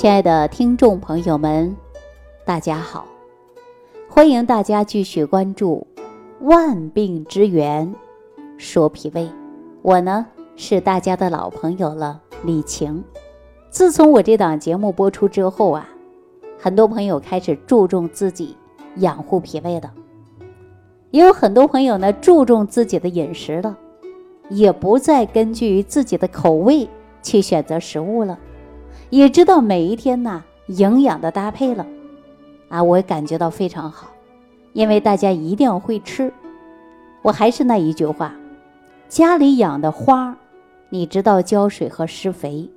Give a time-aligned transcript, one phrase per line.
[0.00, 1.76] 亲爱的听众朋友们，
[2.46, 3.04] 大家好！
[4.08, 5.86] 欢迎大家继续关注
[6.40, 7.94] 《万病之源
[8.56, 9.24] 说脾胃》，
[9.82, 10.26] 我呢
[10.56, 13.04] 是大家的老朋友了，李晴。
[13.68, 15.86] 自从我这档节目播出之后啊，
[16.58, 18.56] 很多朋友开始注重自己
[18.96, 19.90] 养护脾胃的，
[21.10, 23.76] 也有很多朋友呢注重自己的饮食了，
[24.48, 26.88] 也不再根据自己的口味
[27.22, 28.38] 去选择食物了，
[29.10, 31.84] 也知道每一天呢营养的搭配了，
[32.68, 34.08] 啊，我感觉到非常好，
[34.72, 36.32] 因为大家一定要会吃。
[37.22, 38.32] 我还是那一句话，
[39.08, 40.36] 家里养的花，
[40.88, 42.70] 你知道浇水和施肥。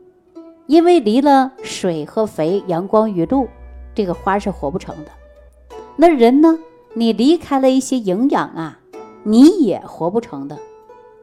[0.66, 3.48] 因为离了水和肥、阳光雨露，
[3.94, 5.12] 这个花是活不成的。
[5.96, 6.58] 那人呢？
[6.96, 8.80] 你离开了一些营养啊，
[9.24, 10.58] 你也活不成的。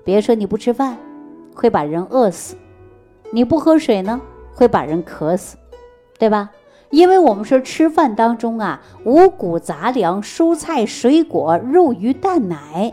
[0.05, 0.97] 别说你不吃饭，
[1.55, 2.55] 会把人饿死；
[3.33, 4.21] 你不喝水呢，
[4.55, 5.57] 会把人渴死，
[6.19, 6.51] 对吧？
[6.91, 12.93] 因为我们说吃饭当中啊，五谷杂粮、蔬菜、水果、肉、鱼、蛋、奶，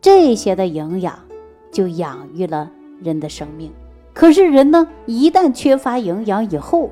[0.00, 1.18] 这些的营养
[1.72, 2.70] 就养育了
[3.02, 3.72] 人的生命。
[4.14, 6.90] 可是人呢，一旦缺乏营养以后，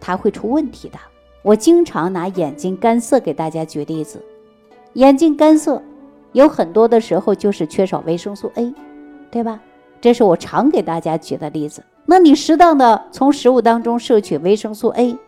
[0.00, 0.98] 他会出问题的。
[1.42, 4.20] 我经常拿眼睛干涩给大家举例子，
[4.94, 5.80] 眼睛干涩，
[6.32, 8.74] 有很多的时候就是缺少维生素 A，
[9.30, 9.60] 对吧？
[10.00, 11.82] 这是我常给大家举的例子。
[12.08, 15.18] 那你适当的从食物当中摄取维生素 A，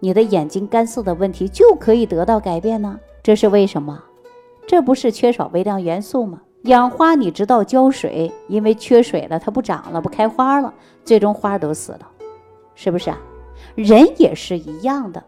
[0.00, 2.98] 你的眼睛干涩的问题就可以得到改变呢。
[3.22, 4.02] 这是为什么？
[4.66, 6.40] 这不是缺少微量元素吗？
[6.62, 10.72] 养花，你知道浇水，因为缺水了，它不长了，不开花了，
[11.04, 12.08] 最终花都死了，
[12.74, 13.18] 是不是啊？
[13.74, 15.22] 人也是一样的，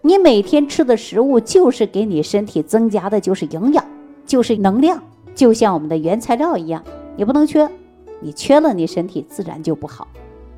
[0.00, 3.84] 你每天吃的食物就是给你身体增加的就是营养，
[4.26, 5.00] 就是能量，
[5.34, 6.82] 就像我们的原材料一样，
[7.16, 7.68] 你不能缺，
[8.20, 10.08] 你缺了，你身体自然就不好。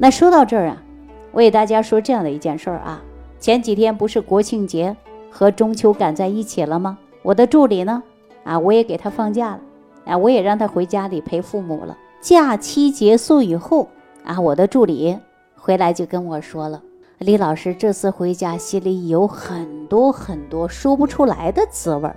[0.03, 0.83] 那说到这儿啊，
[1.31, 3.00] 我给大家说这样的一件事儿啊，
[3.39, 4.97] 前几天不是国庆节
[5.31, 6.98] 和中秋赶在一起了吗？
[7.22, 8.03] 我的助理呢，
[8.43, 9.60] 啊，我也给他放假了。
[10.04, 11.97] 啊，我也让他回家里陪父母了。
[12.21, 13.87] 假期结束以后，
[14.25, 15.16] 啊，我的助理
[15.54, 16.82] 回来就跟我说了
[17.19, 22.16] ：“李老师，这次回家心里有很多很多说不出来的滋味儿。”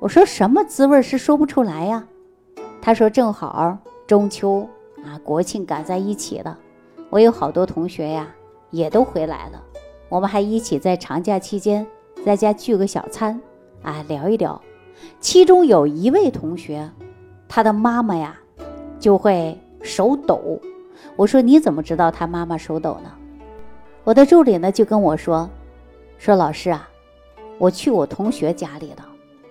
[0.00, 2.02] 我说：“什么滋味是说不出来呀？”
[2.80, 3.76] 他说：“正好
[4.06, 4.66] 中秋
[5.04, 6.58] 啊，国庆赶在一起了，
[7.10, 8.28] 我有好多同学呀，
[8.70, 9.62] 也都回来了，
[10.08, 11.86] 我们还一起在长假期间
[12.24, 13.40] 在家聚个小餐，
[13.82, 14.60] 啊，聊一聊。”
[15.18, 16.88] 其中有一位同学，
[17.48, 18.38] 他的妈妈呀
[19.00, 20.60] 就会手抖。
[21.16, 23.10] 我说你怎么知道他妈妈手抖呢？
[24.04, 25.48] 我的助理呢就跟我说，
[26.18, 26.88] 说老师啊，
[27.58, 29.04] 我去我同学家里了，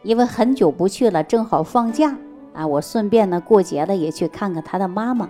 [0.03, 2.15] 因为很久不去了，正好放假
[2.53, 5.29] 啊，我顺便呢过节了也去看看他的妈妈。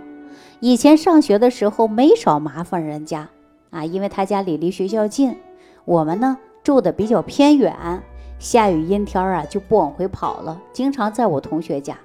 [0.60, 3.28] 以前上学的时候没少麻烦人家
[3.70, 5.36] 啊，因为他家里离学校近，
[5.84, 8.02] 我们呢住的比较偏远。
[8.38, 11.96] 下雨阴天啊，就不往回跑了，经常在我同学家。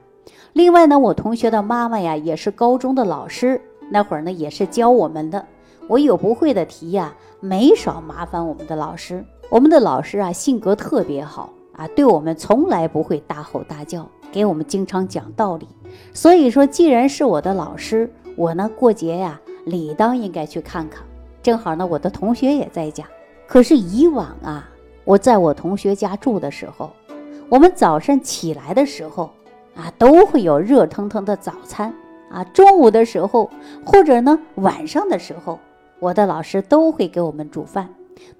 [0.54, 5.44] 另外呢，我同学的妈妈呀，也是高中的老师，那会儿呢也是教我们的。
[5.88, 9.26] 我有不会的题呀，没少麻烦我们的老师。
[9.50, 15.68] 我们的老师啊，性格特别好啊，对我们从来不会大吼大叫，给我们经常讲道理。
[16.14, 21.04] 所以说，既然是我的老师，我呢过节呀，理当应该去看看。
[21.42, 23.06] 正好呢，我的同学也在家。
[23.48, 24.70] 可是以往啊。
[25.06, 26.92] 我在我同学家住的时候，
[27.48, 29.32] 我们早上起来的时候
[29.74, 31.94] 啊，都会有热腾腾的早餐
[32.30, 32.44] 啊。
[32.44, 33.50] 中午的时候，
[33.86, 35.58] 或者呢晚上的时候，
[36.02, 37.88] 我的老师都会给我们煮饭，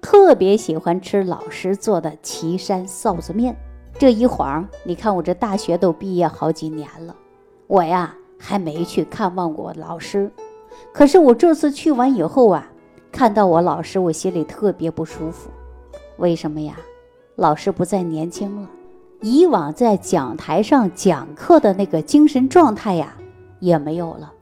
[0.02, 3.56] 特别喜欢吃老师做的岐山臊子面。
[3.98, 7.16] 这一晃，你看我这大学都毕业好几年了，
[7.66, 10.30] 我呀还没去看望过老师。
[10.92, 12.70] 可是我这次去完以后啊，
[13.10, 15.50] 看到我老师，我心里特别不舒服。
[16.18, 16.76] 为什么呀？
[17.34, 18.70] 老师不再年轻了，
[19.20, 23.16] 以往在讲台上讲课的那个精神状态呀，
[23.58, 24.32] 也没有了。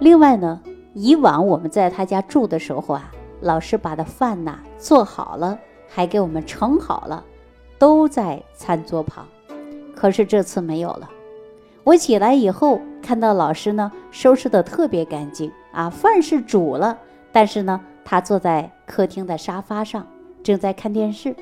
[0.00, 0.58] 另外呢，
[0.94, 3.12] 以往我们在他家住的时候啊，
[3.42, 5.58] 老师把的饭呐做好了，
[5.90, 7.22] 还给我们盛好了，
[7.84, 9.26] 都在餐桌旁。
[9.94, 11.10] 可是这次没有了。
[11.82, 16.96] 我起来以后看到老师呢，收拾的特别干净啊，饭是煮了，
[17.30, 20.06] 但是呢，他坐在客厅的沙发上。
[20.42, 21.36] 正在看电视，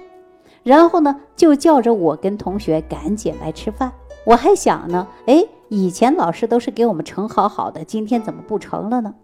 [0.65, 3.93] 然后呢，就叫着我跟同学赶紧来吃饭。
[4.25, 9.15] 我还想呢，哎，以前老师都是给我们盛好好的，今天怎么不盛了呢？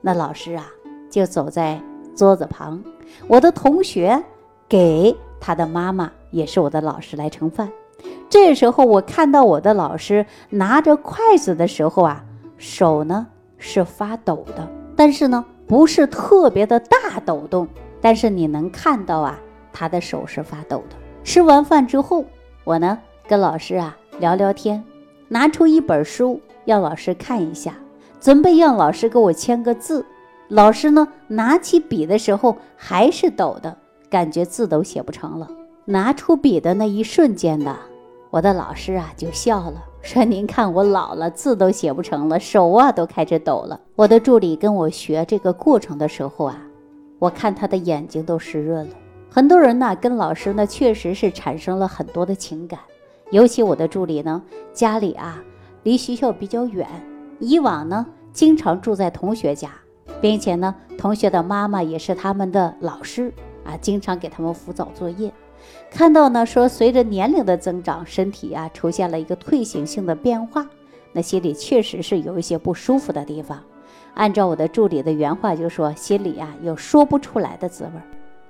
[0.00, 0.66] 那老师啊，
[1.08, 1.80] 就走在
[2.16, 2.82] 桌子旁。
[3.28, 4.20] 我的同学
[4.68, 7.70] 给他的妈妈，也是我的老师来盛饭。
[8.28, 12.24] 这时候我看到我的老师拿着筷子的时候啊，
[12.58, 17.68] 手呢是发抖的，但是呢不是特别的大抖动。
[18.00, 19.38] 但是你能看到啊，
[19.72, 20.96] 他的手是发抖的。
[21.22, 22.24] 吃完饭之后，
[22.64, 22.98] 我呢
[23.28, 24.84] 跟老师啊聊聊天，
[25.28, 27.74] 拿出一本书让老师看一下，
[28.20, 30.04] 准备让老师给我签个字。
[30.48, 33.78] 老师呢拿起笔的时候还是抖的，
[34.10, 35.48] 感觉字都写不成了。
[35.86, 37.76] 拿出笔的那一瞬间呢，
[38.30, 46.58] 我的老师啊就笑了，说：“您看我老了，字都写不成了，手啊都开始抖了。”我的助理跟我学这个过程的时候啊，
[47.18, 48.94] 我看他的眼睛都湿润了。
[49.30, 52.80] 很多人呢，跟老师呢，确实是产生了很多的情感。
[53.30, 54.42] 尤其我的助理呢，
[54.72, 55.42] 家里啊
[55.82, 56.88] 离学校比较远，
[57.40, 59.70] 以往呢经常住在同学家，
[60.22, 63.30] 并且呢，同学的妈妈也是他们的老师
[63.66, 65.30] 啊，经常给他们辅导作业。
[65.90, 70.66] 看到呢说，随着年龄的增长，身体啊出现了一个退行性的变化，
[71.12, 73.62] 那心里确实是有一些不舒服的地方。
[74.14, 77.90] 按照我的助理的原话就说，心里啊有说不出来的滋味。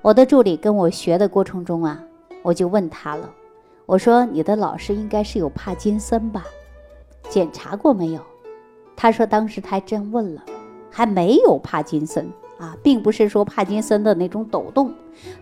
[0.02, 2.02] 我的助理跟我学的过程中啊，
[2.42, 3.30] 我就问他了，
[3.86, 6.44] 我说你的老师应该是有帕金森吧？
[7.28, 8.20] 检查过没有？
[8.96, 10.42] 他说当时他还真问了，
[10.90, 14.92] 还没有帕金森啊，并不是说帕金森的那种抖动，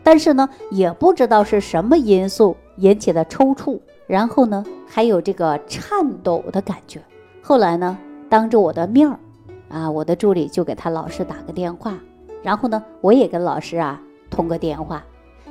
[0.02, 7.00] 但是呢，也不知道是什么因素引起的抽搐，然后呢，还有这个颤抖的感觉。
[7.42, 7.98] 后来呢，
[8.28, 9.18] 当着我的面儿
[9.68, 11.98] 啊，我的助理就给他老师打个电话，
[12.42, 14.00] 然后呢，我也跟老师啊。
[14.34, 15.04] 通个电话，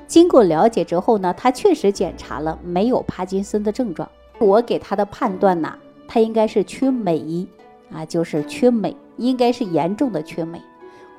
[0.07, 4.09] 经过了解之后呢，他确实检查了没有帕金森的症状。
[4.39, 5.71] 我给他的判断呢，
[6.07, 7.47] 他应该是缺镁
[7.93, 10.59] 啊，就是缺镁，应该是严重的缺镁。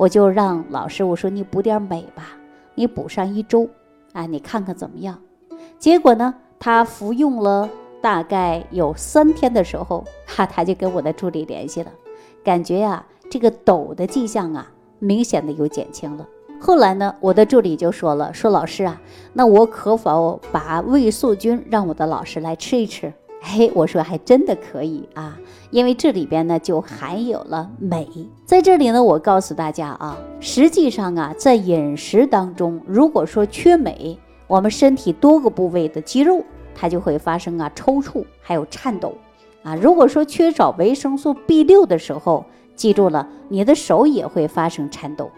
[0.02, 2.30] 我就让老师我说你补点镁吧，
[2.74, 3.68] 你补上一周
[4.12, 5.16] 啊，你看看怎么样？
[5.78, 7.70] 结果呢，他服用了
[8.00, 11.92] 大概有三天的时候，哈，他就跟我的助理联系了，
[12.42, 16.26] 感觉呀，这个抖的迹象啊，明显的有减轻了。
[16.60, 19.00] 后来呢，我的助理就说了：“说老师啊，
[19.34, 23.12] 那我可否把胃素菌让我的老师来吃一吃？”
[23.44, 25.36] 嘿，我说还真的可以啊，
[25.70, 28.06] 因为这里边呢就含有了镁。
[28.46, 34.16] 在这里呢，我告诉大家啊，实际上啊，在饮食当中，如果说缺镁，
[34.46, 36.42] 我们身体多个部位的肌肉
[36.72, 39.12] 它就会发生啊抽搐，还有颤抖
[39.64, 39.74] 啊。
[39.74, 42.46] 如果说缺少维生素 B 六的时候，
[42.76, 45.30] 记住了，你的手也会发生颤抖。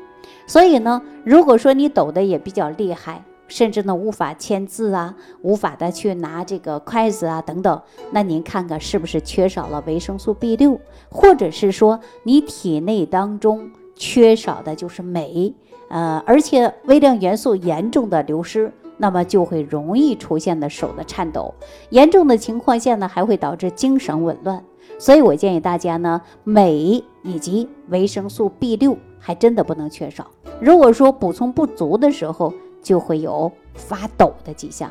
[0.47, 3.25] 所以呢，如果说你抖的也比较厉害，
[3.55, 7.81] 甚至呢无法签字啊，无法的去拿这个筷子啊等等，
[8.11, 15.55] 那您看看是不是缺少了维生素 B 六，或者是说你体内当中缺少的就是镁，
[15.89, 21.55] 呃，而且微量元素严重的流失，那么就会容易出现的手的颤抖，
[21.91, 24.65] 严重的情况下呢，还会导致精神紊乱。
[24.99, 28.99] 所以我建议大家呢，镁以及维生素 B 六。
[29.27, 30.27] 还真的不能缺少。
[30.61, 32.53] 如果说补充不足的时候，
[32.85, 34.89] 就会有发抖的迹象。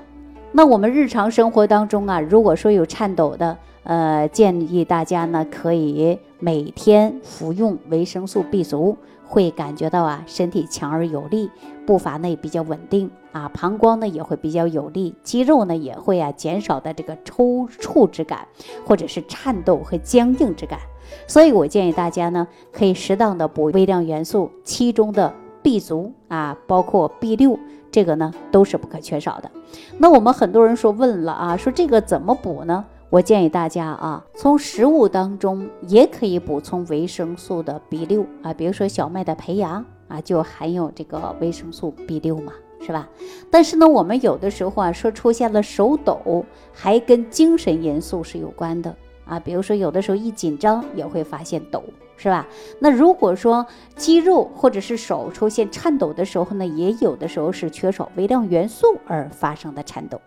[0.51, 11.49] 那我们日常生活当中啊，如果说有颤抖的，呃，建议大家呢可以每天服用维生素 B 族，会感觉到啊身体强而有力，
[11.87, 18.47] 步伐呢也比较稳定啊，膀胱呢也会比较有力，肌肉呢也会啊减少的这个抽搐之感，
[18.85, 20.79] 或者是颤抖和僵硬之感。
[21.27, 27.57] 所以我建议大家呢，可以适当的补微量元素，其中的 B 族啊，包括 B 六，
[27.93, 29.51] 这个呢都是不可缺少的。
[29.99, 32.83] 那我们很多人说问了啊，说这个怎么补呢？
[33.11, 43.07] 我建议大家啊，从食物当中也可以补充维生素的 B 六啊，比如说小麦的胚芽啊，就含有这个维生素 B 六嘛，是吧？
[43.51, 48.95] 但是呢，我们有的时候啊，说出现了手抖，还跟精神因素是有关的。
[49.25, 51.83] 啊，比如说有的时候一紧张也会发现抖，
[52.17, 52.47] 是吧？
[52.79, 53.65] 那如果说
[53.95, 60.19] 肌肉或者是手出现颤抖的时候呢，也有的时候是缺少微量元素而发生的颤抖。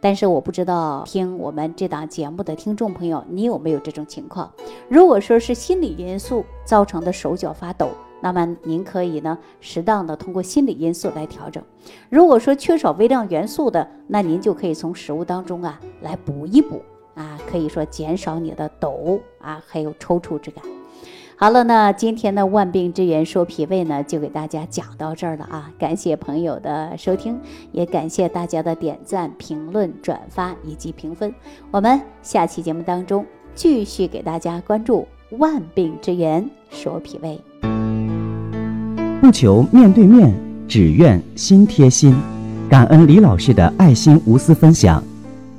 [0.00, 4.50] 但是我不知道听我们这档节目的听众朋友，你有没有这种情况？
[4.88, 7.90] 如果说是心理因素造成的手脚发抖，
[8.22, 11.62] 那么您可以呢适当的通过心理因素来调整。
[12.08, 16.80] 如果说缺少微量元素的，那您就可以从食物当中啊来补一补。
[17.20, 20.64] 啊，可以说减少你的抖啊，还有抽搐之感。
[21.36, 25.70] 好了，那今天的万病之源说脾胃呢，就给大家讲到这儿了啊。
[25.78, 27.38] 感谢朋友的收听，
[27.72, 31.34] 也感谢大家的点赞、评论、转发以及评分。
[31.70, 33.24] 我们下期节目当中
[33.54, 35.06] 继续给大家关注
[35.38, 37.38] 万病之源说脾胃。
[39.20, 40.34] 不求面对面，
[40.66, 42.14] 只愿心贴心。
[42.70, 45.02] 感恩李老师的爱心无私分享，